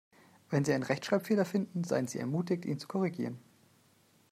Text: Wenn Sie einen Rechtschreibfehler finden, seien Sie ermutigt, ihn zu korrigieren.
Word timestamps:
Wenn 0.49 0.65
Sie 0.65 0.73
einen 0.73 0.81
Rechtschreibfehler 0.81 1.45
finden, 1.45 1.83
seien 1.83 2.07
Sie 2.07 2.17
ermutigt, 2.17 2.65
ihn 2.65 2.79
zu 2.79 2.87
korrigieren. 2.87 3.37